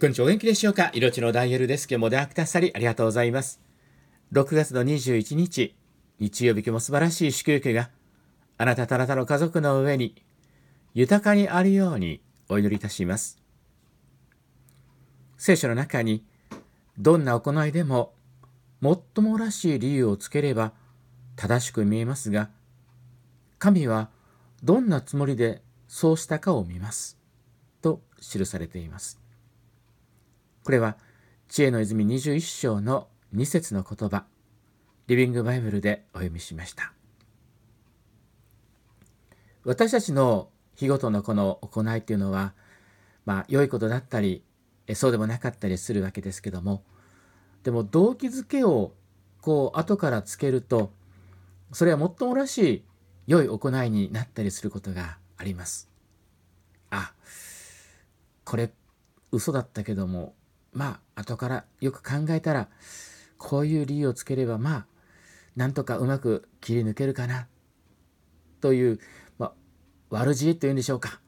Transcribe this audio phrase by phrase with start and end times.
[0.00, 0.24] こんにちは。
[0.24, 0.90] お元気でしょうか？
[0.94, 3.60] 命のダイヤルですけども、であくださりありがとうございます。
[4.32, 5.76] 6月の21日、
[6.18, 7.90] 日曜日今日も素晴らしい祝福が
[8.56, 10.14] あなたとあなたの家族の上に
[10.94, 13.38] 豊かにあるようにお祈りいたします。
[15.36, 16.24] 聖書の中に
[16.96, 18.14] どんな行いでも
[18.80, 20.72] もっともらしい理由をつければ
[21.36, 22.48] 正しく見えますが、
[23.58, 24.08] 神は
[24.62, 27.18] どんなつもりでそうしたかを見ます。
[27.82, 29.20] と記されています。
[30.64, 30.96] これは
[31.48, 34.24] 知恵の泉21章の2節の言葉
[35.06, 36.92] リビングバイブルでお読みしました
[39.64, 42.54] 私たちの日ごとのこの行いというのは
[43.24, 44.42] まあ良いことだったり
[44.94, 46.82] そうでもなかったりするわけですけども
[47.62, 48.92] でも動機づけを
[49.40, 50.92] こう後からつけると
[51.72, 52.84] それはもっともらしい
[53.26, 55.88] 良い行いになったりすることがあります。
[56.90, 57.12] あ
[58.44, 58.70] これ
[59.30, 60.34] 嘘だったけども
[60.72, 62.68] まあ後からよく考えたら
[63.38, 64.86] こういう理由をつければまあ
[65.56, 67.46] なんとかうまく切り抜けるかな
[68.60, 69.00] という、
[69.38, 69.52] まあ、
[70.10, 71.20] 悪知恵というんでしょうか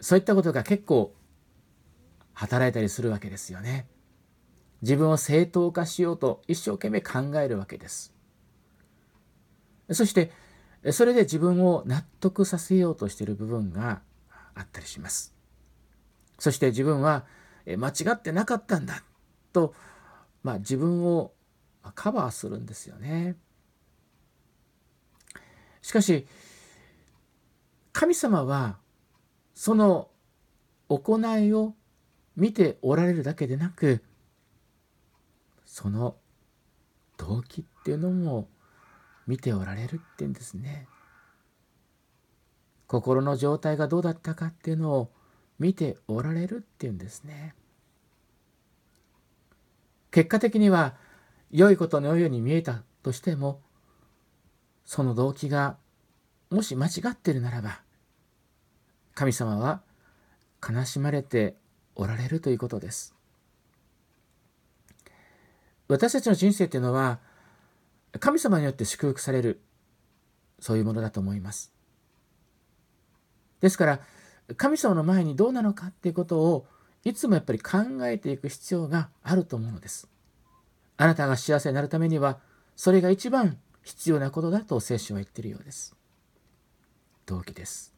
[0.00, 1.14] そういったことが結構
[2.32, 3.88] 働いたりするわけですよね。
[4.82, 8.14] 自分を正当化しようと一生懸命考えるわけです。
[9.90, 10.30] そして
[10.92, 14.02] それで自分を納得させようとしている部分が
[14.54, 15.34] あったりします。
[16.38, 17.24] そして自分は
[17.76, 19.02] 間違ってなかったんだ
[19.52, 19.74] と、
[20.42, 21.32] まあ、自分を
[21.94, 23.36] カバーするんですよね。
[25.82, 26.26] しかし
[27.92, 28.78] 神様は
[29.54, 30.08] その
[30.88, 31.74] 行いを
[32.36, 34.02] 見ておられるだけでなく
[35.64, 36.16] その
[37.16, 38.48] 動機っていうのも
[39.26, 40.88] 見ておられるっていうんですね。
[42.86, 45.12] 心の状態がどうだったかっていうのを
[45.58, 47.54] 見ておられるっていうんですね。
[50.10, 50.94] 結果的には
[51.50, 53.60] 良いことのように見えたとしても
[54.84, 55.76] その動機が
[56.50, 57.80] もし間違っているならば
[59.14, 59.82] 神様は
[60.66, 61.56] 悲しまれて
[61.94, 63.14] おられるということです。
[65.88, 67.18] 私たちの人生っていうのは
[68.20, 69.60] 神様によって祝福される
[70.60, 71.72] そういうものだと思います。
[73.60, 74.00] ですから
[74.56, 76.66] 神様の前にどうなのかっていうことを
[77.04, 80.08] いつもやっぱり考えていく必要があると思うのです。
[80.96, 82.38] あなたが幸せになるためには
[82.76, 85.96] それが一番必要なことだと聖書は言っているようです。
[87.26, 87.94] 動機です。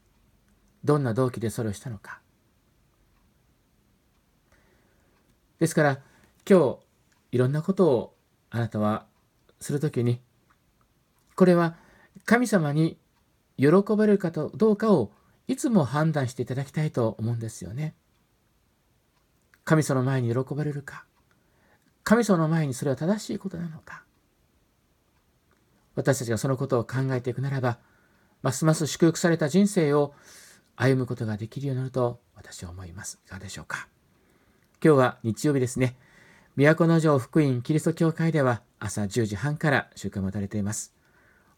[0.84, 2.20] どんな動機でそれをしたのか。
[5.58, 5.98] ですから
[6.48, 6.78] 今日
[7.32, 8.14] いろんなことを
[8.50, 9.06] あなたは
[9.60, 10.20] するときに
[11.36, 11.76] これは
[12.24, 12.98] 神様に
[13.56, 13.66] 喜
[13.96, 15.12] ばれるかどうかを
[15.48, 17.94] いつも判断していただきたいと思うんですよね。
[19.70, 21.04] 神様の前に喜ばれるか。
[22.02, 24.02] 神様の前にそれは正しいことなのか。
[25.94, 27.78] 私たちがそのことを考えていくならば
[28.42, 30.12] ますます祝福された人生を
[30.74, 33.20] 歩むことができるようになると私は思います。
[33.24, 33.86] いかがでしょうか。
[34.84, 35.94] 今日は日曜日ですね。
[36.56, 40.96] 都城福音キリスト教会では朝10時半から集会を持たれています。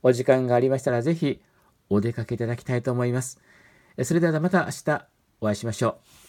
[0.02, 1.40] お時間がありましたらぜひ
[1.88, 3.40] お出かけいただきたいと思います。
[4.04, 5.06] それではまた明日
[5.40, 6.21] お会いしましょう。